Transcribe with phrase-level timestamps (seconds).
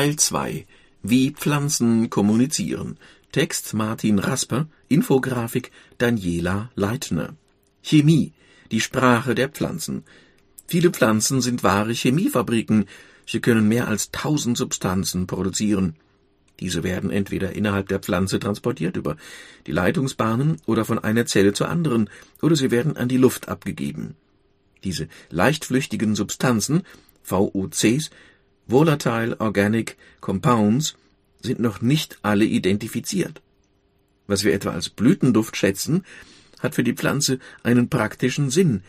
[0.00, 0.66] Teil 2
[1.02, 2.96] Wie Pflanzen kommunizieren.
[3.32, 7.36] Text Martin Rasper, Infografik Daniela Leitner.
[7.82, 8.32] Chemie,
[8.70, 10.04] die Sprache der Pflanzen.
[10.66, 12.86] Viele Pflanzen sind wahre Chemiefabriken.
[13.26, 15.96] Sie können mehr als tausend Substanzen produzieren.
[16.60, 19.18] Diese werden entweder innerhalb der Pflanze transportiert über
[19.66, 22.08] die Leitungsbahnen oder von einer Zelle zur anderen,
[22.40, 24.14] oder sie werden an die Luft abgegeben.
[24.82, 26.84] Diese leichtflüchtigen Substanzen,
[27.22, 28.08] VOCs,
[28.70, 30.96] Volatile Organic Compounds,
[31.42, 33.40] sind noch nicht alle identifiziert.
[34.26, 36.04] Was wir etwa als Blütenduft schätzen,
[36.60, 38.82] hat für die Pflanze einen praktischen Sinn.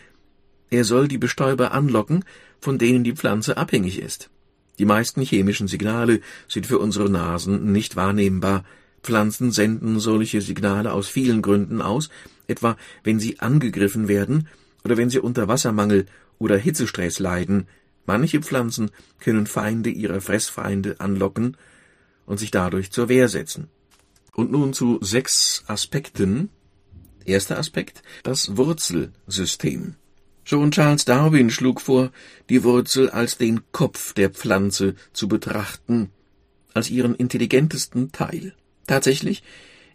[0.70, 2.26] Er soll die Bestäuber anlocken,
[2.60, 4.30] von denen die Pflanze abhängig ist.
[4.78, 8.64] Die meisten chemischen Signale sind für unsere Nasen nicht wahrnehmbar.
[9.04, 12.10] Pflanzen senden solche Signale aus vielen Gründen aus,
[12.48, 14.48] etwa wenn sie angegriffen werden
[14.84, 16.06] oder wenn sie unter Wassermangel
[16.40, 17.68] oder Hitzestress leiden.
[18.12, 21.56] Manche Pflanzen können Feinde ihrer Fressfeinde anlocken
[22.26, 23.70] und sich dadurch zur Wehr setzen.
[24.34, 26.50] Und nun zu sechs Aspekten.
[27.24, 29.96] Erster Aspekt, das Wurzelsystem.
[30.44, 32.12] Schon Charles Darwin schlug vor,
[32.50, 36.10] die Wurzel als den Kopf der Pflanze zu betrachten,
[36.74, 38.54] als ihren intelligentesten Teil.
[38.88, 39.42] Tatsächlich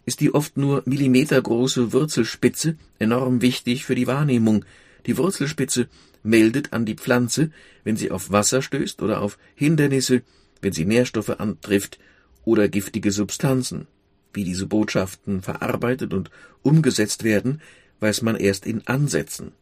[0.07, 4.65] ist die oft nur millimetergroße Wurzelspitze enorm wichtig für die Wahrnehmung.
[5.05, 5.87] Die Wurzelspitze
[6.23, 7.51] meldet an die Pflanze,
[7.83, 10.21] wenn sie auf Wasser stößt oder auf Hindernisse,
[10.61, 11.99] wenn sie Nährstoffe antrifft
[12.45, 13.87] oder giftige Substanzen.
[14.33, 16.29] Wie diese Botschaften verarbeitet und
[16.61, 17.61] umgesetzt werden,
[17.99, 19.53] weiß man erst in Ansätzen.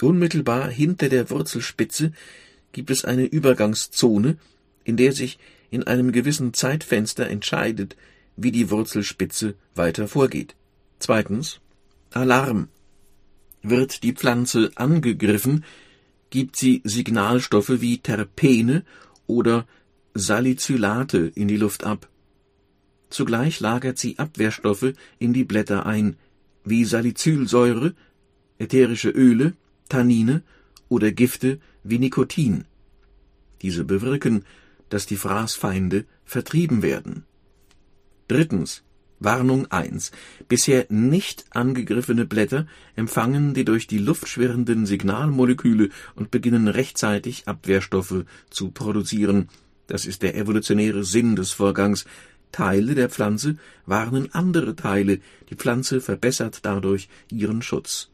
[0.00, 2.12] Unmittelbar hinter der Wurzelspitze
[2.72, 4.36] gibt es eine Übergangszone,
[4.84, 5.38] in der sich
[5.70, 7.96] in einem gewissen Zeitfenster entscheidet,
[8.36, 10.54] wie die Wurzelspitze weiter vorgeht.
[10.98, 11.60] Zweitens
[12.10, 12.68] Alarm.
[13.62, 15.64] Wird die Pflanze angegriffen,
[16.30, 18.84] gibt sie Signalstoffe wie Terpene
[19.26, 19.66] oder
[20.14, 22.08] Salicylate in die Luft ab.
[23.10, 26.16] Zugleich lagert sie Abwehrstoffe in die Blätter ein,
[26.64, 27.94] wie Salicylsäure,
[28.58, 29.54] ätherische Öle
[29.88, 30.42] Tannine
[30.88, 32.64] oder Gifte wie Nikotin.
[33.62, 34.44] Diese bewirken,
[34.88, 37.24] dass die Fraßfeinde vertrieben werden.
[38.28, 38.82] Drittens.
[39.20, 40.12] Warnung 1.
[40.48, 48.24] Bisher nicht angegriffene Blätter empfangen die durch die Luft schwirrenden Signalmoleküle und beginnen rechtzeitig Abwehrstoffe
[48.50, 49.48] zu produzieren.
[49.88, 52.04] Das ist der evolutionäre Sinn des Vorgangs.
[52.52, 53.56] Teile der Pflanze
[53.86, 58.10] warnen andere Teile, die Pflanze verbessert dadurch ihren Schutz.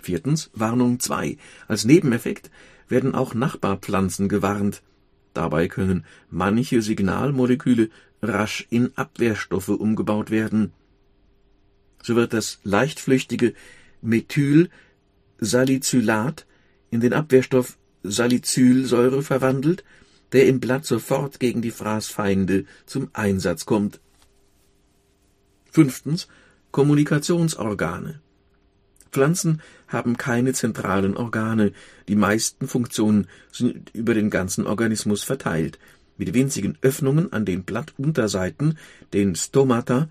[0.00, 1.36] Viertens Warnung 2.
[1.68, 2.50] Als Nebeneffekt
[2.88, 4.82] werden auch Nachbarpflanzen gewarnt.
[5.34, 7.90] Dabei können manche Signalmoleküle
[8.22, 10.72] rasch in Abwehrstoffe umgebaut werden.
[12.02, 13.52] So wird das leichtflüchtige
[14.02, 16.46] Methylsalicylat
[16.90, 19.84] in den Abwehrstoff Salicylsäure verwandelt,
[20.32, 24.00] der im Blatt sofort gegen die Fraßfeinde zum Einsatz kommt.
[25.70, 26.28] Fünftens
[26.70, 28.22] Kommunikationsorgane
[29.10, 31.72] Pflanzen haben keine zentralen Organe,
[32.08, 35.78] die meisten Funktionen sind über den ganzen Organismus verteilt.
[36.20, 38.76] Mit winzigen Öffnungen an den Blattunterseiten,
[39.14, 40.10] den Stomata,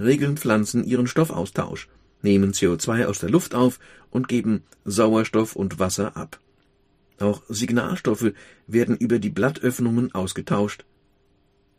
[0.00, 1.88] regeln Pflanzen ihren Stoffaustausch,
[2.22, 3.78] nehmen CO2 aus der Luft auf
[4.10, 6.40] und geben Sauerstoff und Wasser ab.
[7.20, 8.32] Auch Signalstoffe
[8.66, 10.84] werden über die Blattöffnungen ausgetauscht.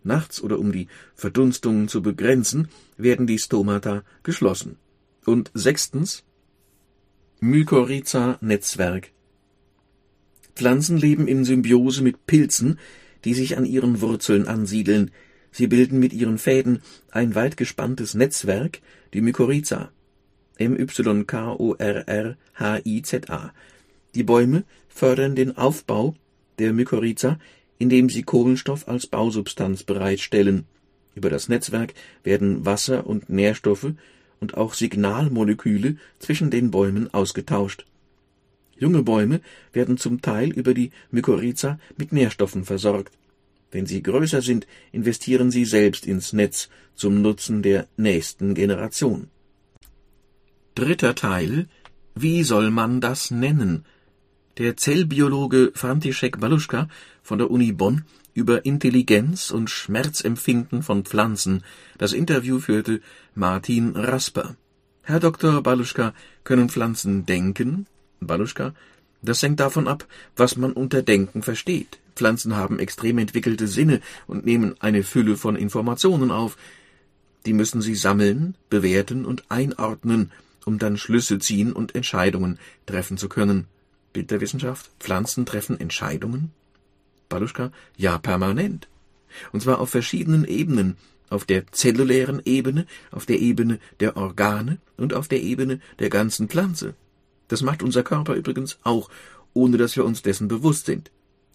[0.06, 4.78] Nachts oder um die Verdunstungen zu begrenzen, werden die Stomata geschlossen.
[5.25, 6.24] Und sechstens
[7.42, 9.12] Mykorrhiza-Netzwerk
[10.56, 12.80] Pflanzen leben in Symbiose mit Pilzen,
[13.25, 15.12] die sich an ihren Wurzeln ansiedeln.
[15.52, 16.81] Sie bilden mit ihren Fäden
[17.12, 18.80] ein weit gespanntes Netzwerk,
[19.13, 19.92] die Mykorrhiza.
[20.57, 21.24] M-Y-K-O-R-R-H-I-Z-A.
[24.16, 26.16] Die Bäume fördern den Aufbau
[26.60, 27.39] der Mykorrhiza,
[27.77, 30.65] indem sie Kohlenstoff als Bausubstanz bereitstellen.
[31.15, 31.94] Über das Netzwerk
[32.24, 33.94] werden Wasser und Nährstoffe
[34.39, 37.86] und auch Signalmoleküle zwischen den Bäumen ausgetauscht.
[38.80, 39.42] Junge Bäume
[39.74, 43.14] werden zum Teil über die Mykorrhiza mit Nährstoffen versorgt.
[43.72, 49.28] Wenn sie größer sind, investieren sie selbst ins Netz zum Nutzen der nächsten Generation.
[50.76, 51.68] Dritter Teil
[52.16, 53.86] Wie soll man das nennen?
[54.58, 56.90] Der Zellbiologe František Baluschka
[57.22, 61.64] von der Uni Bonn über Intelligenz und Schmerzempfinden von Pflanzen.
[61.98, 63.02] Das Interview führte
[63.36, 64.56] Martin Rasper.
[65.04, 65.62] Herr Dr.
[65.62, 67.88] Baluschka, können Pflanzen denken?
[68.19, 68.74] Baluschka,
[69.21, 70.06] das hängt davon ab,
[70.36, 72.00] was man unter Denken versteht.
[72.16, 76.57] Pflanzen haben extrem entwickelte Sinne und nehmen eine Fülle von Informationen auf.
[77.45, 80.31] Die müssen sie sammeln, bewerten und einordnen,
[80.66, 83.68] um dann Schlüsse ziehen und Entscheidungen treffen zu können.
[84.13, 84.89] Bild der Wissenschaft.
[85.00, 86.51] Pflanzen treffen Entscheidungen?
[87.30, 88.88] Baluschka, ja permanent.
[89.51, 90.98] Und zwar auf verschiedenen Ebenen,
[91.30, 96.50] auf der zellulären Ebene, auf der Ebene der Organe und auf der Ebene der ganzen
[96.50, 96.95] Pflanze.
[97.50, 99.10] Das macht unser Körper übrigens auch,
[99.54, 101.12] ohne dass wir uns dessen bewusst sind.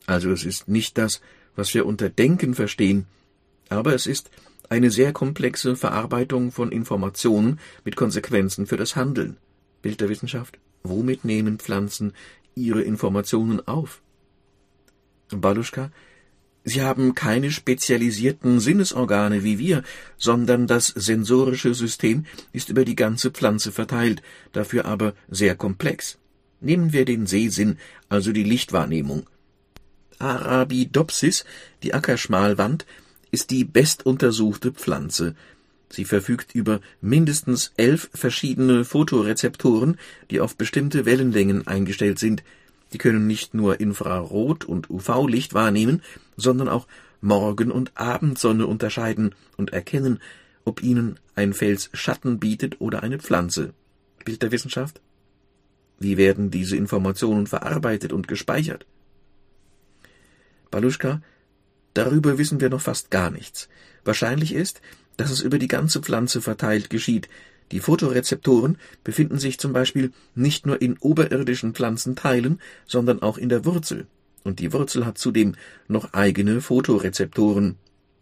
[0.06, 1.22] Also es ist nicht das,
[1.56, 3.06] was wir unter Denken verstehen,
[3.70, 4.30] aber es ist
[4.68, 9.36] eine sehr komplexe Verarbeitung von Informationen mit Konsequenzen für das Handeln.
[9.82, 10.58] Bild der Wissenschaft.
[10.82, 12.12] Womit nehmen Pflanzen
[12.54, 14.02] ihre Informationen auf?
[15.30, 15.90] Baluschka,
[16.66, 19.82] Sie haben keine spezialisierten Sinnesorgane wie wir,
[20.16, 24.22] sondern das sensorische System ist über die ganze Pflanze verteilt,
[24.52, 26.18] dafür aber sehr komplex.
[26.62, 27.76] Nehmen wir den Sehsinn,
[28.08, 29.26] also die Lichtwahrnehmung.
[30.18, 31.44] Arabidopsis,
[31.82, 32.86] die Ackerschmalwand,
[33.30, 35.34] ist die bestuntersuchte Pflanze.
[35.90, 39.98] Sie verfügt über mindestens elf verschiedene Photorezeptoren,
[40.30, 42.42] die auf bestimmte Wellenlängen eingestellt sind.
[42.92, 46.00] Die können nicht nur Infrarot- und UV-Licht wahrnehmen,
[46.36, 46.86] sondern auch
[47.20, 50.20] Morgen- und Abendsonne unterscheiden und erkennen,
[50.64, 53.72] ob ihnen ein Fels Schatten bietet oder eine Pflanze.
[54.24, 55.00] Bild der Wissenschaft?
[55.98, 58.86] Wie werden diese Informationen verarbeitet und gespeichert?
[60.70, 61.22] Baluschka,
[61.94, 63.68] darüber wissen wir noch fast gar nichts.
[64.04, 64.80] Wahrscheinlich ist,
[65.16, 67.28] dass es über die ganze Pflanze verteilt geschieht.
[67.72, 73.64] Die Photorezeptoren befinden sich zum Beispiel nicht nur in oberirdischen Pflanzenteilen, sondern auch in der
[73.64, 74.06] Wurzel.
[74.44, 75.56] Und die Wurzel hat zudem
[75.88, 77.76] noch eigene Photorezeptoren.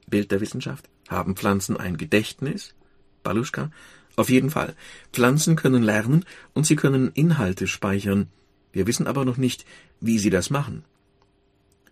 [0.08, 0.88] Bild der Wissenschaft.
[1.08, 2.74] Haben Pflanzen ein Gedächtnis?
[3.22, 3.70] Baluschka.
[4.16, 4.74] Auf jeden Fall.
[5.12, 6.24] Pflanzen können lernen
[6.54, 8.28] und sie können Inhalte speichern.
[8.72, 9.66] Wir wissen aber noch nicht,
[10.00, 10.84] wie sie das machen.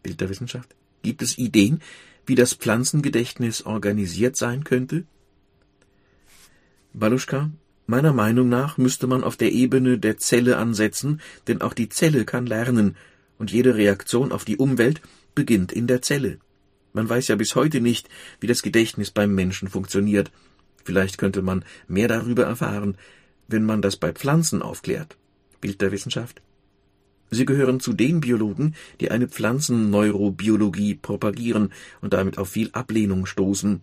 [0.03, 0.75] Bild der Wissenschaft.
[1.03, 1.81] Gibt es Ideen,
[2.27, 5.05] wie das Pflanzengedächtnis organisiert sein könnte?
[6.93, 7.51] Baluschka,
[7.87, 12.25] meiner Meinung nach müsste man auf der Ebene der Zelle ansetzen, denn auch die Zelle
[12.25, 12.97] kann lernen,
[13.41, 15.01] und jede Reaktion auf die Umwelt
[15.35, 16.39] beginnt in der Zelle.
[16.93, 18.09] Man weiß ja bis heute nicht,
[18.39, 20.31] wie das Gedächtnis beim Menschen funktioniert.
[20.85, 22.99] Vielleicht könnte man mehr darüber erfahren,
[23.49, 25.17] wenn man das bei Pflanzen aufklärt.
[25.61, 26.43] Bild der Wissenschaft.
[27.31, 31.73] Sie gehören zu den Biologen, die eine Pflanzenneurobiologie propagieren
[32.03, 33.81] und damit auf viel Ablehnung stoßen.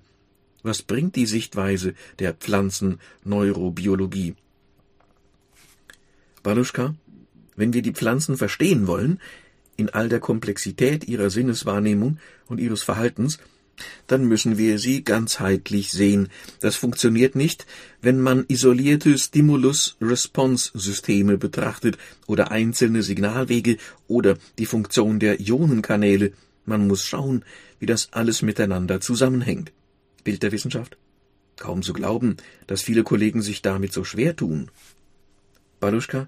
[0.61, 4.35] Was bringt die Sichtweise der Pflanzenneurobiologie?
[6.43, 6.93] Baluschka,
[7.55, 9.19] wenn wir die Pflanzen verstehen wollen,
[9.77, 13.39] in all der Komplexität ihrer Sinneswahrnehmung und ihres Verhaltens,
[14.07, 16.29] dann müssen wir sie ganzheitlich sehen.
[16.59, 17.67] Das funktioniert nicht,
[18.01, 23.77] wenn man isolierte Stimulus-Response-Systeme betrachtet oder einzelne Signalwege
[24.07, 26.33] oder die Funktion der Ionenkanäle.
[26.65, 27.45] Man muss schauen,
[27.79, 29.71] wie das alles miteinander zusammenhängt.
[30.23, 30.97] Bild der Wissenschaft?
[31.57, 32.35] Kaum zu glauben,
[32.67, 34.69] dass viele Kollegen sich damit so schwer tun.
[35.79, 36.27] Baluschka,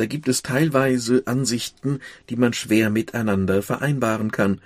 [0.00, 2.00] da gibt es teilweise Ansichten,
[2.30, 4.62] die man schwer miteinander vereinbaren kann.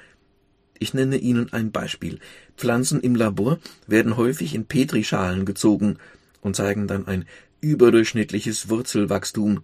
[0.78, 2.20] Ich nenne Ihnen ein Beispiel.
[2.56, 3.58] Pflanzen im Labor
[3.88, 5.98] werden häufig in Petrischalen gezogen
[6.40, 7.24] und zeigen dann ein
[7.60, 9.62] überdurchschnittliches Wurzelwachstum.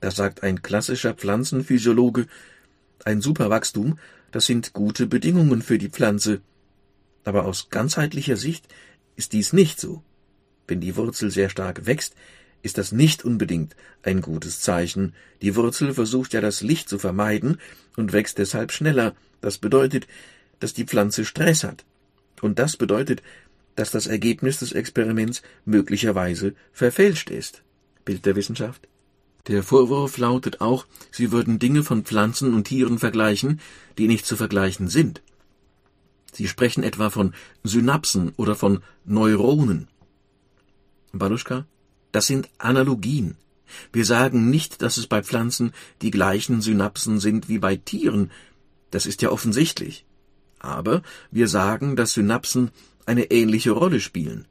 [0.00, 2.28] Da sagt ein klassischer Pflanzenphysiologe,
[3.04, 3.98] ein Superwachstum,
[4.30, 6.40] das sind gute Bedingungen für die Pflanze.
[7.24, 8.68] Aber aus ganzheitlicher Sicht
[9.16, 10.04] ist dies nicht so.
[10.68, 12.14] Wenn die Wurzel sehr stark wächst,
[12.62, 15.14] ist das nicht unbedingt ein gutes Zeichen.
[15.42, 17.58] Die Wurzel versucht ja das Licht zu vermeiden
[17.96, 19.14] und wächst deshalb schneller.
[19.40, 20.06] Das bedeutet,
[20.60, 21.84] dass die Pflanze Stress hat.
[22.40, 23.22] Und das bedeutet,
[23.76, 27.62] dass das Ergebnis des Experiments möglicherweise verfälscht ist.
[28.04, 28.88] Bild der Wissenschaft.
[29.46, 33.60] Der Vorwurf lautet auch, sie würden Dinge von Pflanzen und Tieren vergleichen,
[33.96, 35.22] die nicht zu vergleichen sind.
[36.32, 37.34] Sie sprechen etwa von
[37.64, 39.88] Synapsen oder von Neuronen.
[41.12, 41.66] Baluschka,
[42.12, 43.36] das sind Analogien.
[43.92, 48.30] Wir sagen nicht, dass es bei Pflanzen die gleichen Synapsen sind wie bei Tieren.
[48.90, 50.06] Das ist ja offensichtlich.
[50.58, 52.70] Aber wir sagen, dass Synapsen
[53.06, 54.46] eine ähnliche Rolle spielen.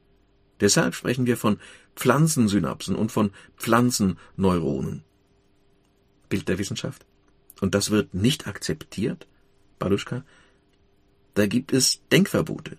[0.60, 1.58] Deshalb sprechen wir von
[1.96, 5.04] Pflanzensynapsen und von Pflanzenneuronen.
[6.28, 7.06] Bild der Wissenschaft.
[7.60, 9.26] Und das wird nicht akzeptiert,
[9.78, 10.24] Baluschka?
[11.34, 12.78] Da gibt es Denkverbote.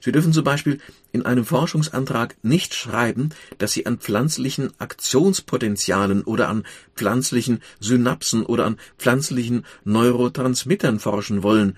[0.00, 0.78] Sie dürfen zum Beispiel
[1.12, 6.64] in einem Forschungsantrag nicht schreiben, dass Sie an pflanzlichen Aktionspotenzialen oder an
[6.96, 11.76] pflanzlichen Synapsen oder an pflanzlichen Neurotransmittern forschen wollen.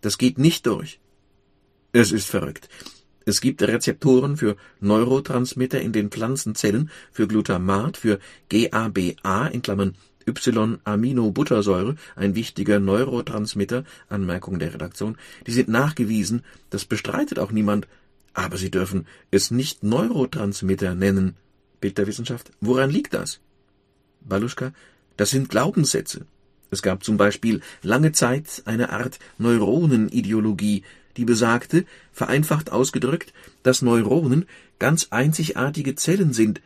[0.00, 1.00] Das geht nicht durch.
[1.92, 2.68] Es ist verrückt.
[3.24, 9.94] Es gibt Rezeptoren für Neurotransmitter in den Pflanzenzellen, für Glutamat, für GABA in Klammern
[10.26, 17.88] Y-Aminobuttersäure, ein wichtiger Neurotransmitter, Anmerkung der Redaktion, die sind nachgewiesen, das bestreitet auch niemand,
[18.34, 21.36] aber Sie dürfen es nicht Neurotransmitter nennen.
[21.80, 23.40] Bild der Wissenschaft, woran liegt das?
[24.20, 24.72] Baluschka,
[25.16, 26.26] das sind Glaubenssätze.
[26.70, 30.84] Es gab zum Beispiel lange Zeit eine Art Neuronenideologie,
[31.18, 34.46] die besagte, vereinfacht ausgedrückt, dass Neuronen
[34.78, 36.62] ganz einzigartige Zellen sind,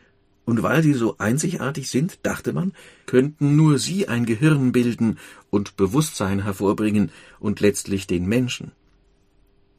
[0.47, 2.71] und weil sie so einzigartig sind, dachte man,
[3.05, 7.11] könnten nur sie ein Gehirn bilden und Bewusstsein hervorbringen
[7.41, 8.71] und letztlich den Menschen.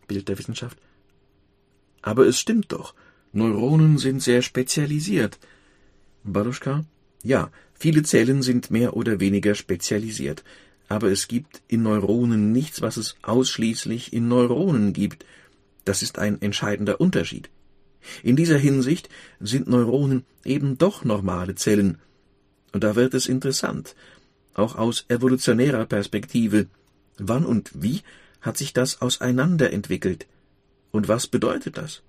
[0.07, 0.79] Bild der Wissenschaft.
[2.03, 2.95] Aber es stimmt doch,
[3.33, 5.39] Neuronen sind sehr spezialisiert.
[6.23, 6.85] Baluschka?
[7.23, 10.45] Ja, viele Zellen sind mehr oder weniger spezialisiert,
[10.87, 15.25] aber es gibt in Neuronen nichts, was es ausschließlich in Neuronen gibt.
[15.87, 17.49] Das ist ein entscheidender Unterschied.
[18.23, 19.09] In dieser Hinsicht
[19.41, 21.99] sind Neuronen eben doch normale Zellen.
[22.73, 23.95] Und da wird es interessant,
[24.55, 26.67] auch aus evolutionärer Perspektive.
[27.19, 28.03] Wann und wie
[28.41, 30.27] hat sich das auseinanderentwickelt?
[30.91, 32.03] Und was bedeutet das?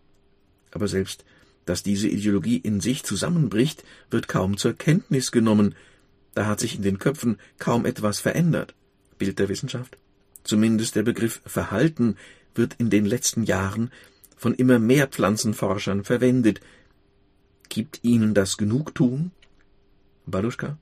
[0.71, 1.25] Aber selbst,
[1.65, 5.75] dass diese Ideologie in sich zusammenbricht, wird kaum zur Kenntnis genommen.
[6.33, 8.73] Da hat sich in den Köpfen kaum etwas verändert.
[9.17, 9.97] Bild der Wissenschaft.
[10.43, 12.15] Zumindest der Begriff Verhalten
[12.55, 13.91] wird in den letzten Jahren
[14.39, 16.61] von immer mehr Pflanzenforschern verwendet.
[17.67, 19.31] Gibt Ihnen das Genugtuung?
[20.25, 20.77] Baluschka?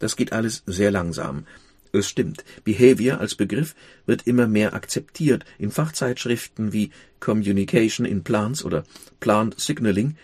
[0.00, 1.46] Das geht alles sehr langsam.
[1.92, 8.64] Es stimmt, Behavior als Begriff wird immer mehr akzeptiert in Fachzeitschriften wie Communication in Plants
[8.64, 8.82] oder
[9.20, 10.16] Plant Signaling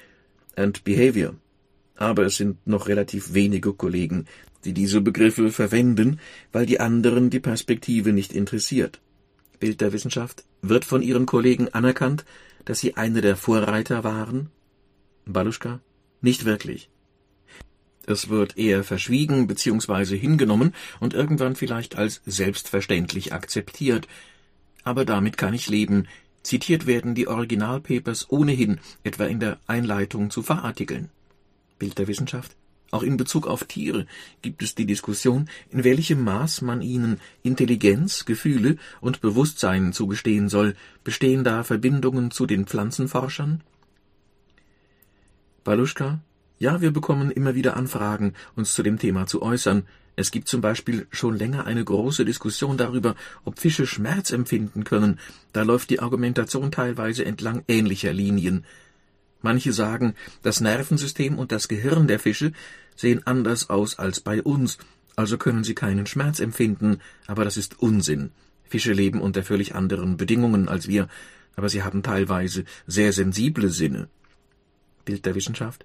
[0.57, 1.37] and Behavior.
[1.95, 4.27] Aber es sind noch relativ wenige Kollegen,
[4.65, 6.19] die diese Begriffe verwenden,
[6.51, 9.01] weil die anderen die Perspektive nicht interessiert.
[9.62, 12.25] Bild der Wissenschaft wird von Ihren Kollegen anerkannt,
[12.64, 14.50] dass Sie eine der Vorreiter waren?
[15.25, 15.78] Baluschka?
[16.21, 16.90] Nicht wirklich.
[18.04, 20.19] Es wird eher verschwiegen bzw.
[20.19, 24.09] hingenommen und irgendwann vielleicht als selbstverständlich akzeptiert.
[24.83, 26.09] Aber damit kann ich leben.
[26.42, 31.09] Zitiert werden die Originalpapers ohnehin, etwa in der Einleitung zu Fachartikeln.
[31.78, 32.57] Bild der Wissenschaft?
[32.93, 34.07] Auch in Bezug auf Tiere
[34.43, 40.75] gibt es die Diskussion, in welchem Maß man ihnen Intelligenz, Gefühle und Bewusstsein zugestehen soll.
[41.03, 43.63] Bestehen da Verbindungen zu den Pflanzenforschern?
[45.65, 46.21] Baluschka?
[46.59, 49.85] Ja, wir bekommen immer wieder Anfragen, uns zu dem Thema zu äußern.
[50.15, 53.15] Es gibt zum Beispiel schon länger eine große Diskussion darüber,
[53.47, 55.19] ob Fische Schmerz empfinden können.
[55.55, 58.67] Da läuft die Argumentation teilweise entlang ähnlicher Linien.
[59.43, 62.53] Manche sagen, das Nervensystem und das Gehirn der Fische
[62.97, 64.79] sehen anders aus als bei uns,
[65.17, 68.31] also können sie keinen Schmerz empfinden, aber das ist Unsinn.
[68.65, 71.09] Fische leben unter völlig anderen Bedingungen als wir,
[71.57, 74.09] aber sie haben teilweise sehr sensible Sinne.
[75.05, 75.85] Bild der Wissenschaft?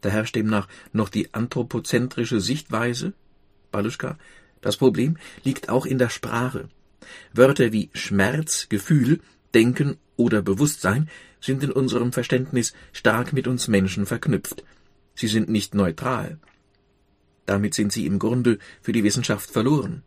[0.00, 3.12] Da herrscht demnach noch die anthropozentrische Sichtweise?
[3.70, 4.16] Baluschka?
[4.60, 6.68] Das Problem liegt auch in der Sprache.
[7.32, 9.20] Wörter wie Schmerz, Gefühl,
[9.54, 11.08] Denken oder Bewusstsein
[11.40, 14.64] sind in unserem Verständnis stark mit uns Menschen verknüpft.
[15.14, 16.38] Sie sind nicht neutral.
[17.46, 20.02] Damit sind sie im Grunde für die Wissenschaft verloren.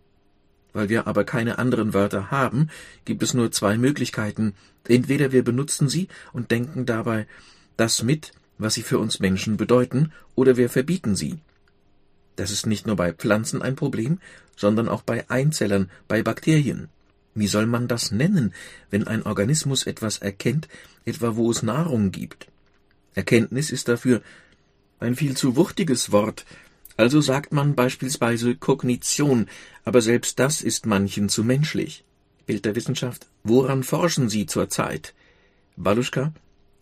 [0.74, 2.70] Weil wir aber keine anderen Wörter haben,
[3.06, 4.54] gibt es nur zwei Möglichkeiten.
[4.88, 7.26] Entweder wir benutzen sie und denken dabei
[7.78, 11.40] das mit, was sie für uns Menschen bedeuten, oder wir verbieten sie.
[12.36, 14.20] Das ist nicht nur bei Pflanzen ein Problem,
[14.56, 16.90] sondern auch bei Einzellern, bei Bakterien.
[17.34, 18.54] Wie soll man das nennen,
[18.90, 20.68] wenn ein Organismus etwas erkennt,
[21.06, 22.48] etwa wo es Nahrung gibt?
[23.14, 24.22] Erkenntnis ist dafür
[25.00, 26.46] ein viel zu wuchtiges Wort,
[26.98, 29.48] also sagt man beispielsweise Kognition,
[29.84, 32.04] aber selbst das ist manchen zu menschlich.
[32.46, 35.14] Bild der Wissenschaft, woran forschen Sie zurzeit?
[35.78, 36.34] Baluschka,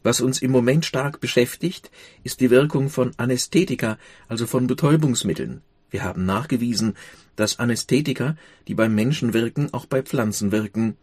[0.03, 1.91] was uns im Moment stark beschäftigt,
[2.24, 5.62] ist die Wirkung von Anästhetika, also von Betäubungsmitteln.
[5.89, 6.96] Wir haben nachgewiesen,
[7.36, 8.36] dass Anästhetika,
[8.67, 10.98] die beim Menschen wirken, auch bei Pflanzen wirken.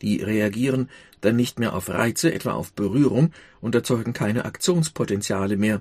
[0.00, 0.88] Die reagieren
[1.20, 5.80] dann nicht mehr auf Reize, etwa auf Berührung, und erzeugen keine Aktionspotenziale mehr.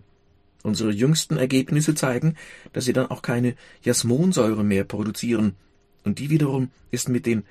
[0.64, 2.36] Unsere jüngsten Ergebnisse zeigen,
[2.74, 5.56] dass sie dann auch keine Jasmonsäure mehr produzieren,
[6.04, 7.44] und die wiederum ist mit den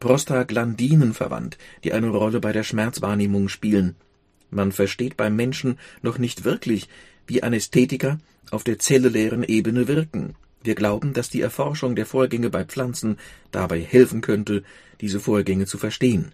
[0.00, 3.96] Prostaglandinen verwandt, die eine Rolle bei der Schmerzwahrnehmung spielen.
[4.50, 6.88] Man versteht beim Menschen noch nicht wirklich,
[7.30, 8.18] wie Anästhetika
[8.50, 10.34] auf der zellulären Ebene wirken.
[10.62, 13.16] Wir glauben, dass die Erforschung der Vorgänge bei Pflanzen
[13.50, 14.62] dabei helfen könnte,
[15.00, 16.32] diese Vorgänge zu verstehen.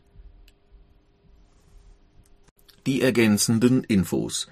[2.86, 4.48] Die ergänzenden Infos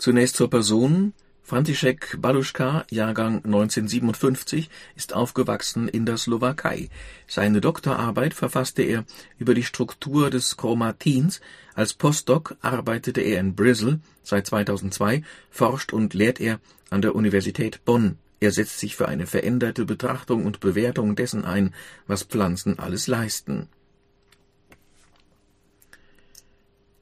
[0.00, 1.12] Zunächst zur Person.
[1.42, 6.88] František Baluschka, Jahrgang 1957, ist aufgewachsen in der Slowakei.
[7.26, 9.04] Seine Doktorarbeit verfasste er
[9.38, 11.40] über die Struktur des Chromatins.
[11.74, 14.00] Als Postdoc arbeitete er in Bristol.
[14.22, 18.18] Seit 2002 forscht und lehrt er an der Universität Bonn.
[18.40, 21.74] Er setzt sich für eine veränderte Betrachtung und Bewertung dessen ein,
[22.06, 23.68] was Pflanzen alles leisten.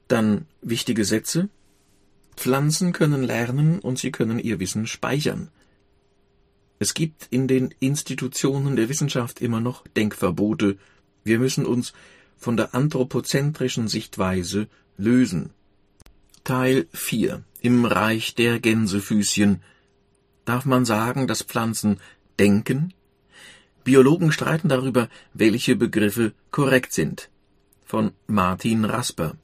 [0.09, 1.49] Dann wichtige Sätze.
[2.38, 5.49] Pflanzen können lernen und sie können ihr Wissen speichern.
[6.78, 10.78] Es gibt in den Institutionen der Wissenschaft immer noch Denkverbote.
[11.25, 11.92] Wir müssen uns
[12.37, 15.50] von der anthropozentrischen Sichtweise lösen.
[16.45, 19.61] Teil 4 Im Reich der Gänsefüßchen
[20.45, 21.99] Darf man sagen, dass Pflanzen
[22.38, 22.95] denken?
[23.83, 27.30] Biologen streiten darüber, welche Begriffe korrekt sind.
[27.85, 29.35] Von Martin Rasper.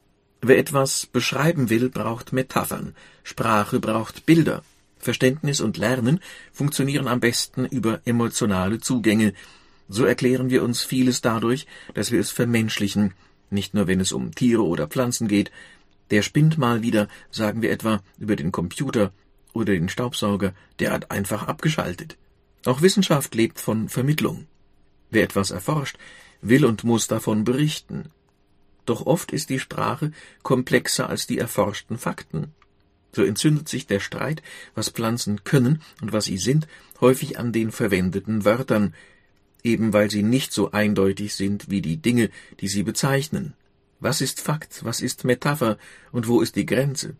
[0.46, 2.94] Wer etwas beschreiben will, braucht Metaphern.
[3.22, 4.62] Sprache braucht Bilder.
[4.98, 6.20] Verständnis und Lernen
[6.52, 9.32] funktionieren am besten über emotionale Zugänge.
[9.88, 13.14] So erklären wir uns vieles dadurch, dass wir es vermenschlichen,
[13.48, 15.50] nicht nur wenn es um Tiere oder Pflanzen geht.
[16.10, 19.12] Der spinnt mal wieder, sagen wir etwa über den Computer
[19.54, 22.18] oder den Staubsauger, der hat einfach abgeschaltet.
[22.66, 24.46] Auch Wissenschaft lebt von Vermittlung.
[25.08, 25.96] Wer etwas erforscht,
[26.42, 28.10] will und muss davon berichten.
[28.84, 30.12] Doch oft ist die Sprache
[30.42, 32.52] komplexer als die erforschten Fakten.
[33.12, 34.42] So entzündet sich der Streit,
[34.74, 36.66] was Pflanzen können und was sie sind,
[37.00, 38.94] häufig an den verwendeten Wörtern,
[39.62, 43.54] eben weil sie nicht so eindeutig sind wie die Dinge, die sie bezeichnen.
[44.00, 45.78] Was ist Fakt, was ist Metapher
[46.12, 47.16] und wo ist die Grenze?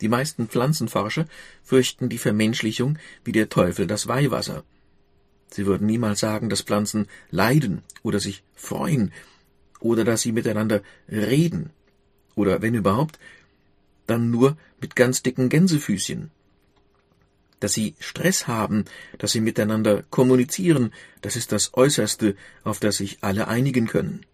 [0.00, 1.26] Die meisten Pflanzenforscher
[1.62, 4.64] fürchten die Vermenschlichung wie der Teufel das Weihwasser.
[5.48, 9.12] Sie würden niemals sagen, dass Pflanzen leiden oder sich freuen
[9.86, 11.70] oder dass sie miteinander reden
[12.34, 13.18] oder wenn überhaupt,
[14.06, 16.30] dann nur mit ganz dicken Gänsefüßchen.
[17.60, 18.84] Dass sie Stress haben,
[19.18, 24.26] dass sie miteinander kommunizieren, das ist das Äußerste, auf das sich alle einigen können.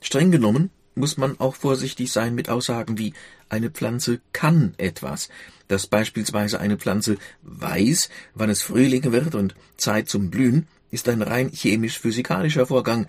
[0.00, 3.14] Streng genommen muss man auch vorsichtig sein mit Aussagen wie
[3.48, 5.28] eine Pflanze kann etwas,
[5.68, 11.22] dass beispielsweise eine Pflanze weiß, wann es Frühling wird und Zeit zum Blühen, ist ein
[11.22, 13.06] rein chemisch-physikalischer Vorgang,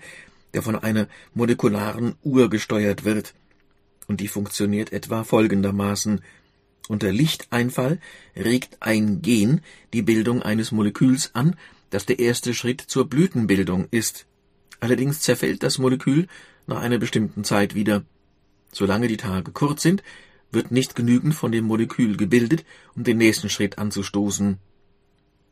[0.54, 3.34] der von einer molekularen Uhr gesteuert wird,
[4.06, 6.20] und die funktioniert etwa folgendermaßen
[6.90, 8.00] unter Lichteinfall
[8.36, 9.60] regt ein Gen
[9.92, 11.54] die Bildung eines Moleküls an,
[11.90, 14.26] das der erste Schritt zur Blütenbildung ist.
[14.80, 16.26] Allerdings zerfällt das Molekül
[16.66, 18.02] nach einer bestimmten Zeit wieder.
[18.72, 20.02] Solange die Tage kurz sind,
[20.50, 22.64] wird nicht genügend von dem Molekül gebildet,
[22.96, 24.58] um den nächsten Schritt anzustoßen.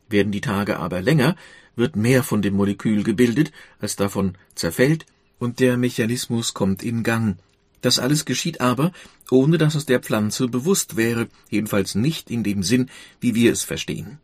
[0.09, 1.35] Werden die Tage aber länger,
[1.75, 5.05] wird mehr von dem Molekül gebildet, als davon zerfällt,
[5.37, 7.37] und der Mechanismus kommt in Gang.
[7.81, 8.91] Das alles geschieht aber,
[9.31, 12.89] ohne dass es der Pflanze bewusst wäre, jedenfalls nicht in dem Sinn,
[13.21, 14.19] wie wir es verstehen.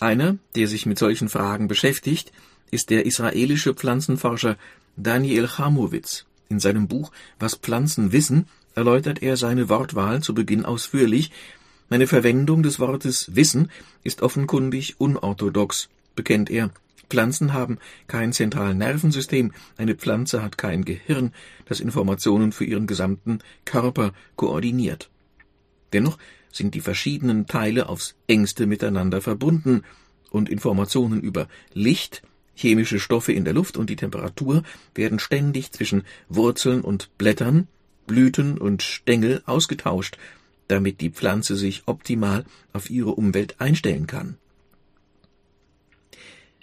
[0.00, 2.32] Einer, der sich mit solchen Fragen beschäftigt,
[2.70, 4.56] ist der israelische Pflanzenforscher
[4.96, 6.26] Daniel Chamowitz.
[6.48, 11.32] In seinem Buch Was Pflanzen wissen erläutert er seine Wortwahl zu Beginn ausführlich.
[11.90, 13.70] Meine Verwendung des Wortes Wissen
[14.04, 16.70] ist offenkundig unorthodox, bekennt er.
[17.08, 21.32] Pflanzen haben kein zentrales Nervensystem, eine Pflanze hat kein Gehirn,
[21.64, 25.08] das Informationen für ihren gesamten Körper koordiniert.
[25.94, 26.18] Dennoch
[26.52, 29.82] sind die verschiedenen Teile aufs engste miteinander verbunden,
[30.30, 32.22] und Informationen über Licht,
[32.54, 34.62] chemische Stoffe in der Luft und die Temperatur
[34.94, 37.66] werden ständig zwischen Wurzeln und Blättern,
[38.06, 40.18] Blüten und Stängel ausgetauscht,
[40.68, 44.36] damit die Pflanze sich optimal auf ihre Umwelt einstellen kann.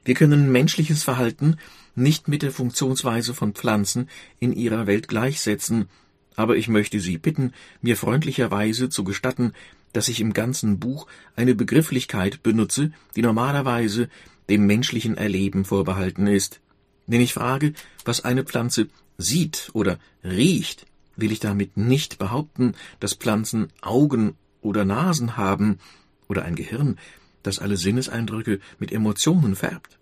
[0.04, 1.58] Wir können menschliches Verhalten
[1.96, 5.90] nicht mit der Funktionsweise von Pflanzen in ihrer Welt gleichsetzen,
[6.36, 9.54] aber ich möchte Sie bitten, mir freundlicherweise zu gestatten,
[9.94, 14.10] dass ich im ganzen Buch eine Begrifflichkeit benutze, die normalerweise
[14.50, 16.60] dem menschlichen Erleben vorbehalten ist.
[17.08, 18.88] Wenn ich frage, was eine Pflanze
[19.18, 25.80] sieht oder riecht, will ich damit nicht behaupten, dass Pflanzen Augen oder Nasen haben
[26.28, 26.98] oder ein Gehirn,
[27.44, 30.00] das alle Sinneseindrücke mit Emotionen färbt.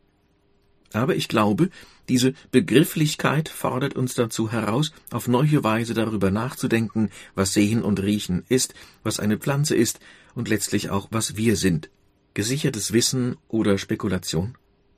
[0.93, 1.69] Aber ich glaube,
[2.07, 8.43] diese Begrifflichkeit fordert uns dazu heraus, auf neue Weise darüber nachzudenken, was Sehen und Riechen
[8.47, 9.99] ist, was eine Pflanze ist
[10.35, 11.89] und letztlich auch, was wir sind.
[12.35, 14.55] Gesichertes Wissen oder Spekulation?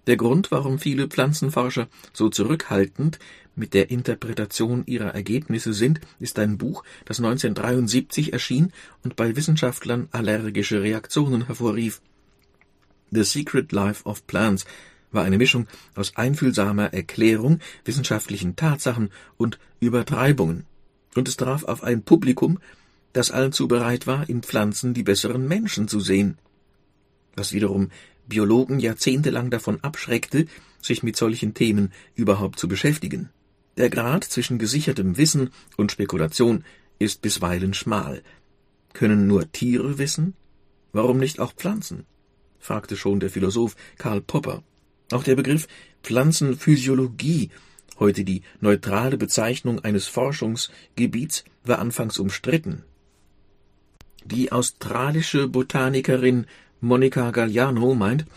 [0.07, 3.19] Der Grund, warum viele Pflanzenforscher so zurückhaltend
[3.55, 8.71] mit der Interpretation ihrer Ergebnisse sind, ist ein Buch, das 1973 erschien
[9.03, 12.01] und bei Wissenschaftlern allergische Reaktionen hervorrief.
[13.11, 14.65] The Secret Life of Plants
[15.11, 20.65] war eine Mischung aus einfühlsamer Erklärung, wissenschaftlichen Tatsachen und Übertreibungen.
[21.15, 22.59] Und es traf auf ein Publikum,
[23.13, 26.37] das allzu bereit war, in Pflanzen die besseren Menschen zu sehen.
[27.35, 27.89] Was wiederum
[28.27, 30.47] Biologen jahrzehntelang davon abschreckte,
[30.81, 33.29] sich mit solchen Themen überhaupt zu beschäftigen.
[33.77, 36.63] Der Grad zwischen gesichertem Wissen und Spekulation
[36.99, 38.21] ist bisweilen schmal.
[38.93, 40.33] Können nur Tiere wissen?
[40.93, 42.05] Warum nicht auch Pflanzen?
[42.59, 44.63] fragte schon der Philosoph Karl Popper.
[45.11, 45.67] Auch der Begriff
[46.03, 47.49] Pflanzenphysiologie,
[47.99, 52.83] heute die neutrale Bezeichnung eines Forschungsgebiets, war anfangs umstritten.
[54.23, 56.47] Die australische Botanikerin
[56.85, 58.27] Monica Galliano meint,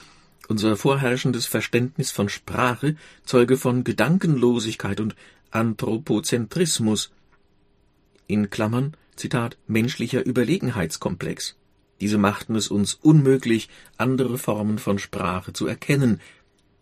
[0.49, 5.15] unser vorherrschendes Verständnis von Sprache Zeuge von Gedankenlosigkeit und
[5.51, 7.13] Anthropozentrismus.
[8.27, 11.57] In Klammern, Zitat, menschlicher Überlegenheitskomplex.
[12.01, 16.19] Diese machten es uns unmöglich, andere Formen von Sprache zu erkennen.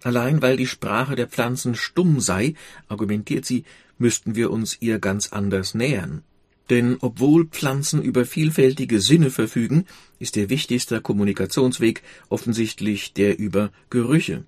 [0.05, 2.55] Allein weil die Sprache der Pflanzen stumm sei,
[2.87, 3.65] argumentiert sie,
[3.99, 6.23] müssten wir uns ihr ganz anders nähern.
[6.71, 9.87] Denn obwohl Pflanzen über vielfältige Sinne verfügen,
[10.19, 14.45] ist ihr wichtigster Kommunikationsweg offensichtlich der über Gerüche.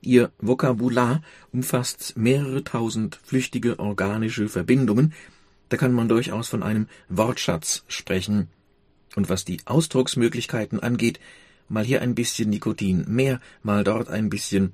[0.00, 5.12] Ihr Vokabular umfasst mehrere tausend flüchtige organische Verbindungen,
[5.68, 8.48] da kann man durchaus von einem Wortschatz sprechen.
[9.16, 11.20] Und was die Ausdrucksmöglichkeiten angeht,
[11.68, 14.72] mal hier ein bisschen Nikotin mehr, mal dort ein bisschen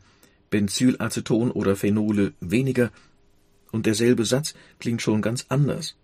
[0.50, 2.90] Benzylaceton oder Phenole weniger,
[3.72, 5.96] und derselbe Satz klingt schon ganz anders.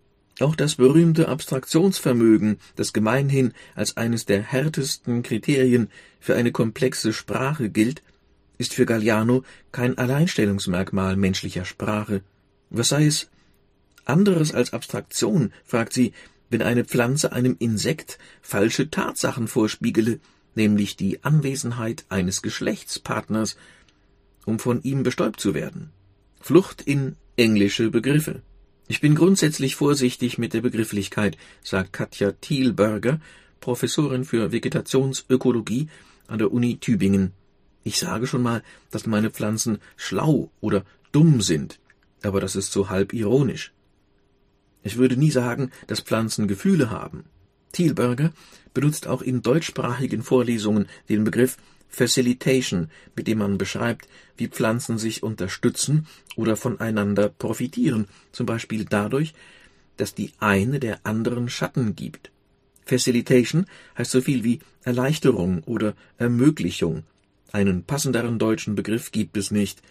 [0.42, 7.70] Auch das berühmte Abstraktionsvermögen, das gemeinhin als eines der härtesten Kriterien für eine komplexe Sprache
[7.70, 8.02] gilt,
[8.58, 12.22] ist für Galliano kein Alleinstellungsmerkmal menschlicher Sprache.
[12.70, 13.30] Was sei es
[14.04, 16.12] anderes als Abstraktion, fragt sie,
[16.50, 20.18] wenn eine Pflanze einem Insekt falsche Tatsachen vorspiegele,
[20.56, 23.56] nämlich die Anwesenheit eines Geschlechtspartners,
[24.44, 25.90] um von ihm bestäubt zu werden.
[26.40, 28.42] Flucht in englische Begriffe.
[28.92, 33.20] Ich bin grundsätzlich vorsichtig mit der Begrifflichkeit, sagt Katja Thielberger,
[33.58, 35.88] Professorin für Vegetationsökologie
[36.26, 37.32] an der Uni Tübingen.
[37.84, 41.80] Ich sage schon mal, dass meine Pflanzen schlau oder dumm sind,
[42.22, 43.72] aber das ist so halb ironisch.
[44.82, 47.24] Ich würde nie sagen, dass Pflanzen Gefühle haben.
[47.72, 48.30] Thielberger
[48.74, 51.56] benutzt auch in deutschsprachigen Vorlesungen den Begriff
[51.92, 59.34] Facilitation, mit dem man beschreibt, wie Pflanzen sich unterstützen oder voneinander profitieren, zum Beispiel dadurch,
[59.98, 62.30] dass die eine der anderen Schatten gibt.
[62.84, 67.04] Facilitation heißt so viel wie Erleichterung oder Ermöglichung.
[67.52, 69.82] Einen passenderen deutschen Begriff gibt es nicht.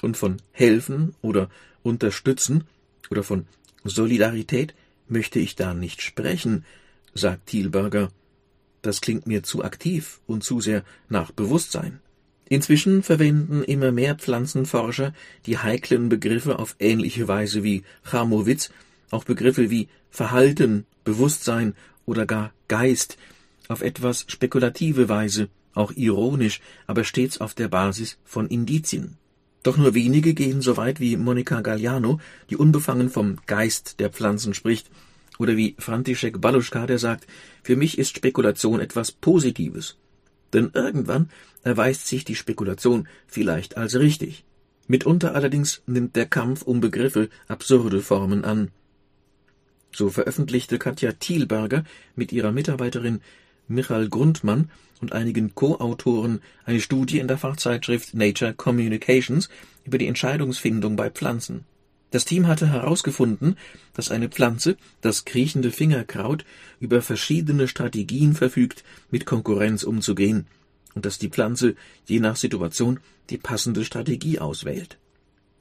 [0.00, 1.50] Und von helfen oder
[1.82, 2.64] unterstützen
[3.10, 3.46] oder von
[3.82, 4.74] Solidarität
[5.08, 6.64] möchte ich da nicht sprechen,
[7.12, 8.10] sagt Thielberger.
[8.84, 12.00] Das klingt mir zu aktiv und zu sehr nach Bewusstsein.
[12.50, 15.14] Inzwischen verwenden immer mehr Pflanzenforscher
[15.46, 18.70] die heiklen Begriffe auf ähnliche Weise wie Chamowitz,
[19.10, 21.72] auch Begriffe wie Verhalten, Bewusstsein
[22.04, 23.16] oder gar Geist,
[23.68, 29.16] auf etwas spekulative Weise, auch ironisch, aber stets auf der Basis von Indizien.
[29.62, 32.20] Doch nur wenige gehen so weit wie Monica Galliano,
[32.50, 34.90] die unbefangen vom Geist der Pflanzen spricht,
[35.38, 37.26] oder wie František Baluschka, der sagt,
[37.62, 39.96] für mich ist Spekulation etwas Positives.
[40.52, 41.30] Denn irgendwann
[41.62, 44.44] erweist sich die Spekulation vielleicht als richtig.
[44.86, 48.70] Mitunter allerdings nimmt der Kampf um Begriffe absurde Formen an.
[49.92, 51.84] So veröffentlichte Katja Thielberger
[52.16, 53.20] mit ihrer Mitarbeiterin
[53.66, 54.70] Michael Grundmann
[55.00, 59.48] und einigen Co-Autoren eine Studie in der Fachzeitschrift Nature Communications
[59.84, 61.64] über die Entscheidungsfindung bei Pflanzen.
[62.14, 63.56] Das Team hatte herausgefunden,
[63.92, 66.44] dass eine Pflanze, das kriechende Fingerkraut,
[66.78, 70.46] über verschiedene Strategien verfügt, mit Konkurrenz umzugehen,
[70.94, 71.74] und dass die Pflanze
[72.06, 73.00] je nach Situation
[73.30, 74.96] die passende Strategie auswählt.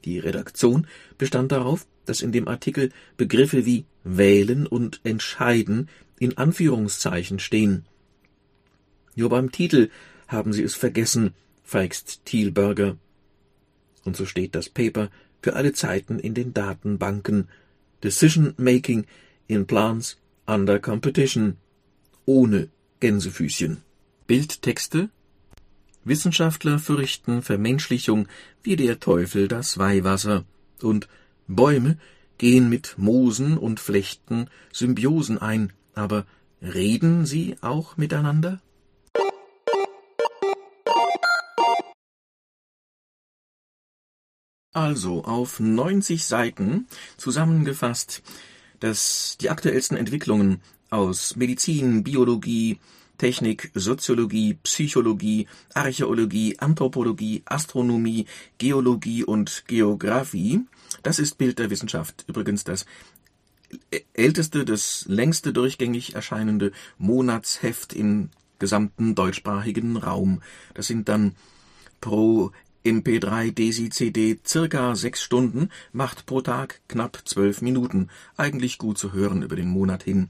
[0.06, 0.86] Die Redaktion
[1.18, 5.90] bestand darauf, dass in dem Artikel Begriffe wie wählen und entscheiden
[6.20, 7.84] in Anführungszeichen stehen.
[9.16, 9.90] Nur beim Titel
[10.28, 12.96] haben sie es vergessen, feixt Thielberger.
[14.04, 15.10] Und so steht das Paper
[15.44, 17.50] für alle Zeiten in den Datenbanken.
[18.04, 19.06] Decision Making
[19.48, 21.58] in Plants under Competition.
[22.26, 22.70] Ohne
[23.02, 23.84] Gänsefüßchen.
[24.26, 25.10] Bildtexte.
[26.06, 28.28] Wissenschaftler fürchten Vermenschlichung
[28.64, 30.46] wie der Teufel das Weihwasser.
[30.82, 31.08] Und
[31.48, 31.98] Bäume
[32.38, 36.26] gehen mit Moosen und Flechten Symbiosen ein, aber
[36.62, 38.62] reden sie auch miteinander?
[44.74, 48.24] Also auf 90 Seiten zusammengefasst,
[48.80, 52.80] dass die aktuellsten Entwicklungen aus Medizin, Biologie,
[53.20, 58.26] Technik, Soziologie, Psychologie, Archäologie, Anthropologie, Astronomie,
[58.58, 60.62] Geologie und Geographie.
[61.04, 62.26] Das ist Bild der Wissenschaft.
[62.28, 62.86] Übrigens das
[64.14, 70.42] älteste, das längste durchgängig erscheinende Monatsheft im gesamten deutschsprachigen Raum.
[70.74, 71.36] Das sind dann
[72.02, 72.52] pro
[72.86, 78.10] MP3 Desi CD circa sechs Stunden, macht pro Tag knapp zwölf Minuten.
[78.36, 80.30] Eigentlich gut zu hören über den Monat hin.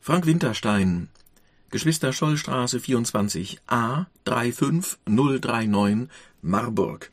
[0.00, 1.08] Frank Winterstein,
[1.70, 6.08] Geschwister Schollstraße 24 A 35039
[6.42, 7.10] Marburg.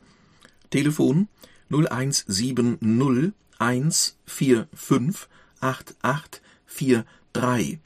[0.70, 1.28] Telefon
[1.70, 5.28] 0170 145
[5.60, 7.78] 8843.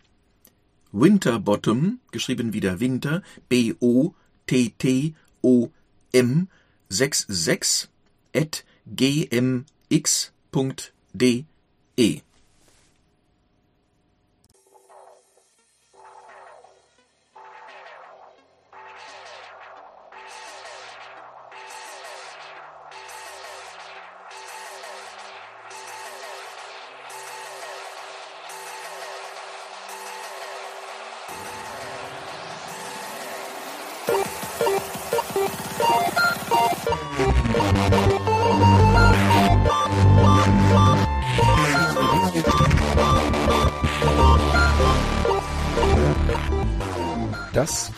[0.93, 4.15] Winterbottom, geschrieben wieder Winter, B-O
[6.13, 7.89] ttom66